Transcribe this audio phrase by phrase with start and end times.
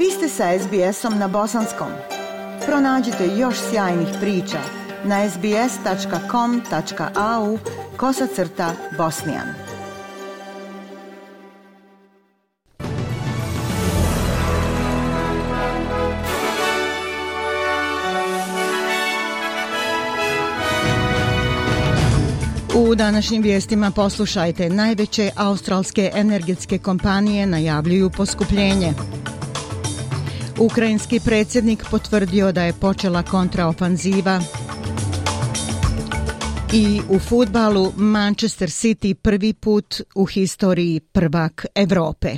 [0.00, 1.88] Vi ste sa SBS-om na bosanskom.
[2.66, 4.58] Pronađite još sjajnih priča
[5.04, 5.98] na sbs.com.au
[7.96, 9.46] kosacrta bosnijan.
[22.74, 24.70] U današnjim vijestima poslušajte.
[24.70, 28.94] Najveće australske energetske kompanije najavljuju poskupljenje.
[30.60, 34.40] Ukrajinski predsjednik potvrdio da je počela kontraofanziva.
[36.72, 42.28] I u futbalu Manchester City prvi put u historiji prvak Evrope.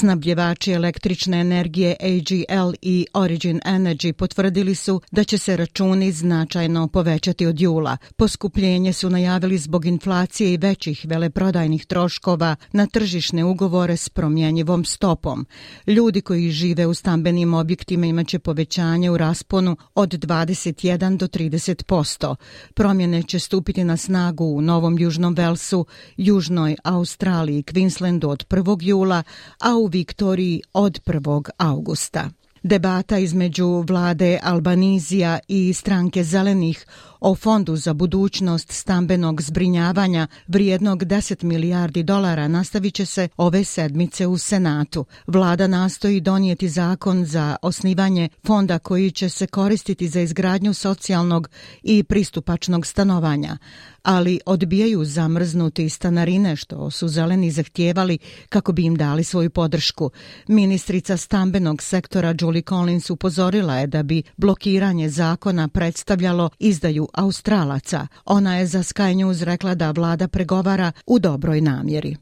[0.00, 7.46] Snabdjevači električne energije AGL i Origin Energy potvrdili su da će se računi značajno povećati
[7.46, 7.96] od jula.
[8.16, 15.46] Poskupljenje su najavili zbog inflacije i većih veleprodajnih troškova na tržišne ugovore s promjenjivom stopom.
[15.86, 22.36] Ljudi koji žive u stambenim objektima imaće povećanje u rasponu od 21 do 30 posto.
[22.74, 28.78] Promjene će stupiti na snagu u Novom Južnom Velsu, Južnoj Australiji i Queenslandu od 1.
[28.82, 29.22] jula,
[29.58, 31.50] a u Viktoriji od 1.
[31.58, 32.30] augusta.
[32.62, 36.86] Debata između vlade Albanizija i stranke zelenih
[37.20, 44.26] o fondu za budućnost stambenog zbrinjavanja vrijednog 10 milijardi dolara nastavit će se ove sedmice
[44.26, 45.04] u Senatu.
[45.26, 51.48] Vlada nastoji donijeti zakon za osnivanje fonda koji će se koristiti za izgradnju socijalnog
[51.82, 53.58] i pristupačnog stanovanja,
[54.02, 60.10] ali odbijaju zamrznuti stanarine što su zeleni zahtijevali kako bi im dali svoju podršku.
[60.48, 68.06] Ministrica stambenog sektora Julie Collins upozorila je da bi blokiranje zakona predstavljalo izdaju Australaca.
[68.24, 72.16] Ona je za Sky News rekla da vlada pregovara u dobroj namjeri.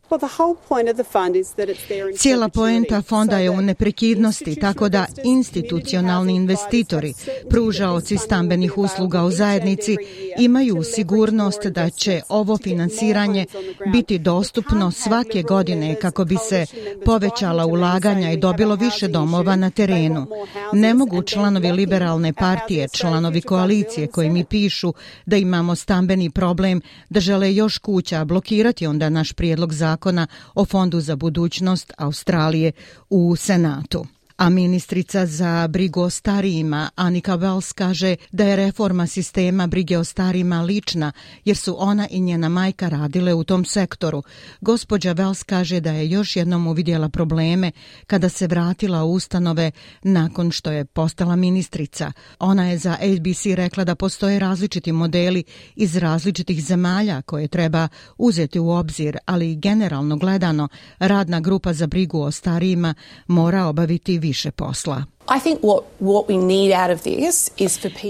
[2.16, 7.14] Cijela poenta fonda je u neprekidnosti, tako da institucionalni investitori,
[7.50, 9.96] pružaoci stambenih usluga u zajednici,
[10.38, 13.46] imaju sigurnost da će ovo finansiranje
[13.92, 16.66] biti dostupno svake godine kako bi se
[17.04, 20.26] povećala ulaganja i dobilo više domova na terenu.
[20.72, 24.77] Ne mogu članovi liberalne partije, članovi koalicije koji mi pišu
[25.26, 26.80] da imamo stambeni problem,
[27.10, 32.72] da žele još kuća blokirati onda naš prijedlog zakona o Fondu za budućnost Australije
[33.10, 39.66] u Senatu a ministrica za brigu o starijima Anika Wells kaže da je reforma sistema
[39.66, 41.12] brige o starijima lična
[41.44, 44.22] jer su ona i njena majka radile u tom sektoru.
[44.60, 47.72] Gospođa Wells kaže da je još jednom uvidjela probleme
[48.06, 49.70] kada se vratila u ustanove
[50.02, 52.12] nakon što je postala ministrica.
[52.38, 55.44] Ona je za ABC rekla da postoje različiti modeli
[55.76, 57.88] iz različitih zemalja koje treba
[58.18, 62.94] uzeti u obzir, ali generalno gledano radna grupa za brigu o starijima
[63.26, 65.04] mora obaviti više posla.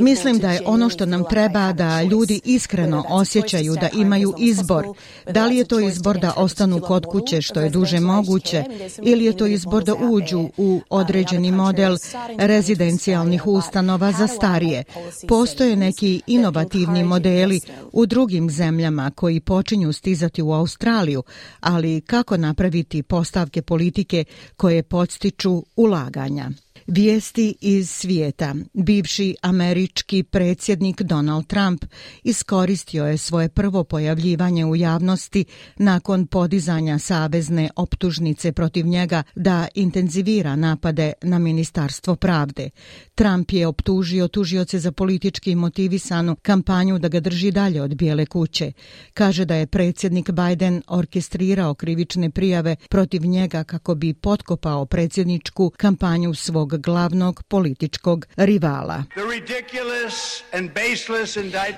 [0.01, 4.87] Mislim da je ono što nam treba da ljudi iskreno osjećaju da imaju izbor.
[5.31, 8.65] Da li je to izbor da ostanu kod kuće što je duže moguće
[9.03, 11.97] ili je to izbor da uđu u određeni model
[12.39, 14.85] rezidencijalnih ustanova za starije.
[15.29, 17.61] Postoje neki inovativni modeli
[17.93, 21.23] u drugim zemljama koji počinju stizati u Australiju,
[21.61, 24.25] ali kako napraviti postavke politike
[24.56, 26.50] koje podstiču ulaganja?
[26.88, 28.54] Vijesti iz svijeta.
[28.72, 31.84] Bivši američki predsjednik Donald Trump
[32.25, 35.44] iskoristio je svoje prvo pojavljivanje u javnosti
[35.76, 42.70] nakon podizanja savezne optužnice protiv njega da intenzivira napade na Ministarstvo pravde.
[43.14, 48.73] Trump je optužio tužioce za politički motivisanu kampanju da ga drži dalje od Bijele kuće.
[49.14, 56.35] Kaže da je predsjednik Biden orkestrirao krivične prijave protiv njega kako bi potkopao predsjedničku kampanju
[56.35, 59.04] svog glavnog političkog rivala.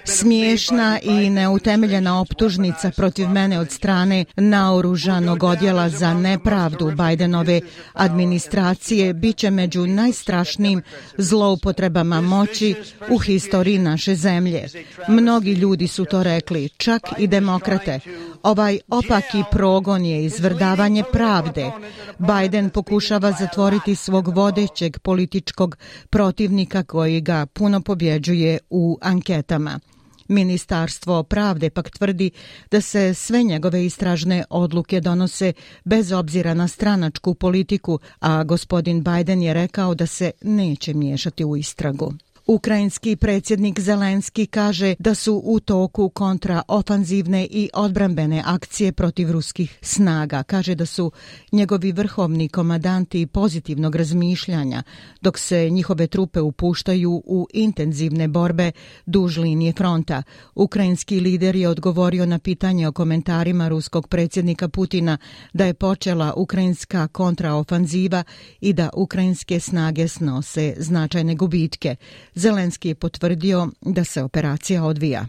[0.05, 7.61] Smiješna i neutemeljena optužnica protiv mene od strane naoružanog odjela za nepravdu Bidenove
[7.93, 10.83] administracije biće među najstrašnijim
[11.19, 12.75] zloupotrebama moći
[13.11, 14.67] u historiji naše zemlje.
[15.09, 18.01] Mnogi ljudi su to rekli, čak i demokrate.
[18.43, 21.71] Ovaj opaki progon je izvrdavanje pravde.
[22.19, 25.77] Biden pokušava zatvoriti svog vodećeg političkog
[26.11, 29.81] protivnika koji ga puno pobjeđuje u anketama.
[30.29, 32.31] Ministarstvo pravde pak tvrdi
[32.71, 35.53] da se sve njegove istražne odluke donose
[35.85, 41.57] bez obzira na stranačku politiku, a gospodin Biden je rekao da se neće miješati u
[41.57, 42.13] istragu.
[42.51, 50.43] Ukrajinski predsjednik Zelenski kaže da su u toku kontraofanzivne i odbrambene akcije protiv ruskih snaga.
[50.43, 51.13] Kaže da su
[51.53, 54.83] njegovi vrhovni komadanti pozitivnog razmišljanja,
[55.21, 58.73] dok se njihove trupe upuštaju u intenzivne borbe
[59.07, 60.23] duž linije fronta.
[60.55, 65.19] Ukrajinski lider je odgovorio na pitanje o komentarima ruskog predsjednika Putina
[65.53, 68.25] da je počela ukrajinska kontraofanziva
[68.61, 71.97] i da ukrajinske snage snose značajne gubitke.
[72.41, 75.27] Zelenski je potvrdio da se operacija odvija.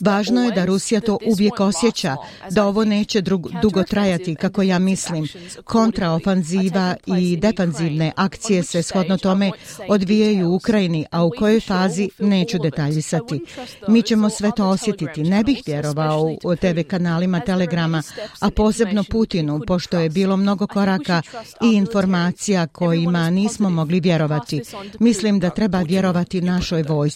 [0.00, 2.16] Važno je da Rusija to uvijek osjeća,
[2.50, 3.20] da ovo neće
[3.62, 5.28] dugo trajati, kako ja mislim.
[5.64, 9.50] Kontraofanziva i defanzivne akcije se shodno tome
[9.88, 13.44] odvijaju u Ukrajini, a u kojoj fazi neću detaljisati.
[13.88, 15.22] Mi ćemo sve to osjetiti.
[15.22, 18.02] Ne bih vjerovao u TV kanalima Telegrama,
[18.40, 21.22] a posebno Putinu, pošto je bilo mnogo koraka
[21.62, 24.62] i informacija kojima nismo mogli vjerovati.
[24.98, 27.15] Mislim da treba vjerovati našoj vojsci.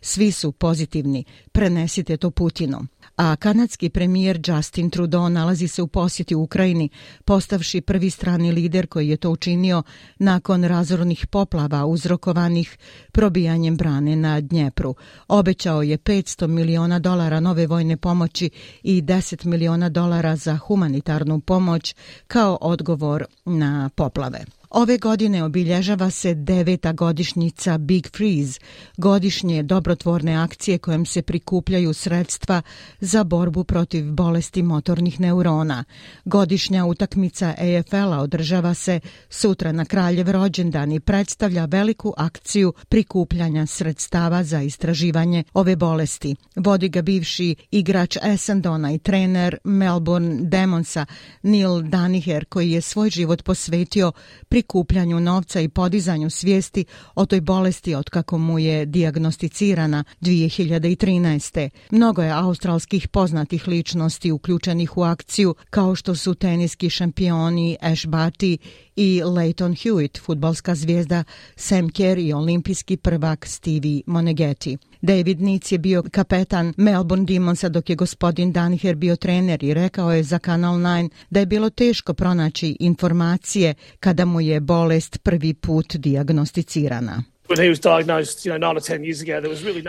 [0.00, 2.86] Svi su pozitivni, prenesite to Putinu.
[3.18, 6.88] A kanadski premijer Justin Trudeau nalazi se u posjeti u Ukrajini,
[7.24, 9.82] postavši prvi strani lider koji je to učinio
[10.18, 12.78] nakon razornih poplava uzrokovanih
[13.12, 14.94] probijanjem brane na Dnjepru.
[15.28, 18.50] Obećao je 500 miliona dolara nove vojne pomoći
[18.82, 21.94] i 10 miliona dolara za humanitarnu pomoć
[22.26, 24.44] kao odgovor na poplave.
[24.70, 28.60] Ove godine obilježava se deveta godišnjica Big Freeze,
[28.96, 32.62] godišnje dobrotvorne akcije kojom se prikupljaju sredstva
[33.00, 35.84] za borbu protiv bolesti motornih neurona.
[36.24, 44.44] Godišnja utakmica EFL-a održava se sutra na kraljev rođendan i predstavlja veliku akciju prikupljanja sredstava
[44.44, 46.36] za istraživanje ove bolesti.
[46.56, 51.06] Vodi ga bivši igrač Essendona i trener Melbourne Demonsa
[51.42, 54.12] Neil Daniher koji je svoj život posvetio
[54.48, 56.84] pri prikupljanju novca i podizanju svijesti
[57.14, 61.68] o toj bolesti od kako mu je diagnosticirana 2013.
[61.90, 68.56] Mnogo je australskih poznatih ličnosti uključenih u akciju kao što su teniski šampioni Ash Barty
[68.96, 71.24] i Leighton Hewitt, futbalska zvijezda
[71.56, 74.78] Sam Kerr i olimpijski prvak Stevie Moneghetti.
[75.00, 80.12] David Nic je bio kapetan Melbourne Demonsa dok je gospodin Daniher bio trener i rekao
[80.12, 85.54] je za Kanal 9 da je bilo teško pronaći informacije kada mu je bolest prvi
[85.54, 87.22] put diagnosticirana.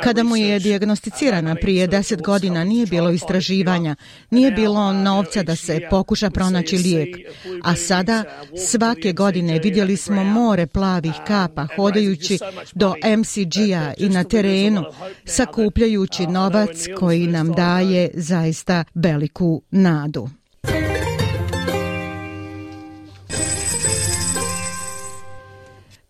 [0.04, 3.96] Kada mu je dijagnosticirana prije deset godina, nije bilo istraživanja,
[4.30, 7.18] nije bilo novca da se pokuša pronaći lijek.
[7.64, 8.24] A sada,
[8.68, 12.40] svake godine vidjeli smo more plavih kapa hodajući
[12.74, 14.84] do MCG-a i na terenu,
[15.26, 20.39] sakupljajući novac koji nam daje zaista veliku nadu.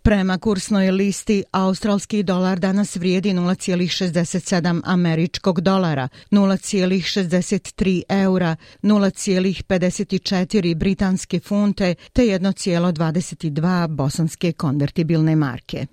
[0.09, 11.95] Prema kursnoj listi, australski dolar danas vrijedi 0,67 američkog dolara, 0,63 eura, 0,54 britanske funte
[12.13, 15.85] te 1,22 bosanske konvertibilne marke.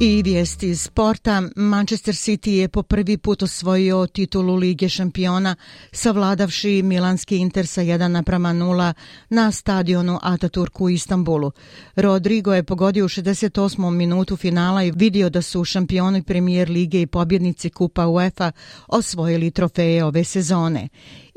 [0.00, 1.42] I vijesti iz sporta.
[1.56, 5.56] Manchester City je po prvi put osvojio titulu Lige šampiona
[5.92, 8.92] savladavši Milanski Inter sa 1 naprama 0
[9.28, 11.52] na stadionu Ataturku u Istanbulu.
[11.96, 13.90] Rodrigo je pogodio u 68.
[13.90, 18.52] minutu finala i vidio da su šampioni premijer Lige i pobjednici Kupa UEFA
[18.88, 20.88] osvojili trofeje ove sezone.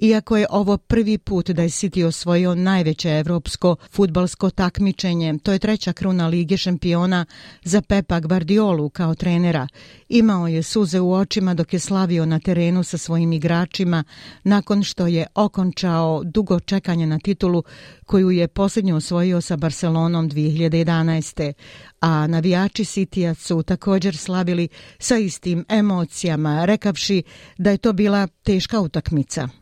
[0.01, 5.59] Iako je ovo prvi put da je City osvojio najveće evropsko futbalsko takmičenje, to je
[5.59, 7.25] treća kruna Lige šampiona
[7.63, 9.67] za Pepa Guardiolu kao trenera.
[10.09, 14.03] Imao je suze u očima dok je slavio na terenu sa svojim igračima
[14.43, 17.63] nakon što je okončao dugo čekanje na titulu
[18.05, 21.53] koju je posljednju osvojio sa Barcelonom 2011.
[22.01, 24.67] A navijači Citya su također slavili
[24.99, 27.23] sa istim emocijama, rekavši
[27.57, 29.58] da je to bila teška utakmica.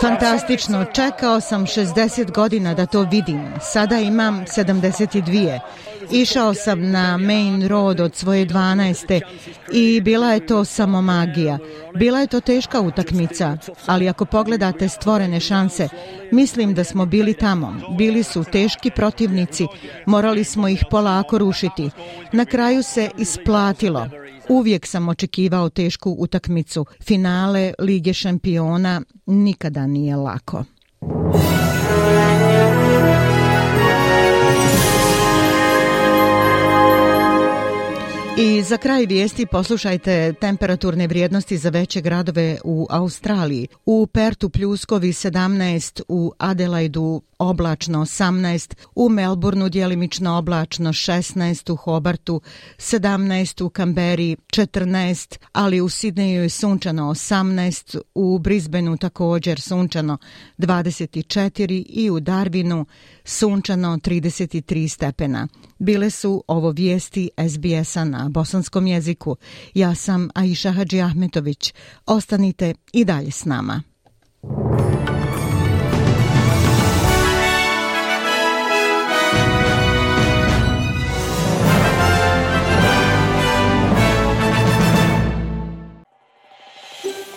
[0.00, 3.52] Fantastično, čekao sam 60 godina da to vidim.
[3.60, 5.60] Sada imam 72.
[6.10, 9.20] Išao sam na main road od svoje 12.
[9.72, 11.58] i bila je to samo magija.
[11.94, 15.88] Bila je to teška utakmica, ali ako pogledate stvorene šanse,
[16.32, 17.80] mislim da smo bili tamo.
[17.98, 19.66] Bili su teški protivnici,
[20.06, 21.90] morali smo ih polako rušiti.
[22.32, 24.08] Na kraju se isplatilo.
[24.48, 26.86] Uvijek sam očekivao tešku utakmicu.
[27.00, 30.64] Finale Lige šampiona nikada nije lako.
[38.40, 43.68] I za kraj vijesti poslušajte temperaturne vrijednosti za veće gradove u Australiji.
[43.86, 52.40] U Pertu pljuskovi 17, u Adelaidu oblačno 18, u Melbourneu dijelimično oblačno 16, u Hobartu
[52.78, 60.18] 17, u Kamberi 14, ali u Sidneju je sunčano 18, u Brisbaneu također sunčano
[60.58, 62.84] 24 i u Darwinu
[63.24, 65.48] sunčano 33 stepena.
[65.78, 69.36] Bile su ovo vijesti SBS-a na bosanskom jeziku.
[69.74, 71.74] Ja sam Aisha Hadži Ahmetović.
[72.06, 73.82] Ostanite i dalje s nama.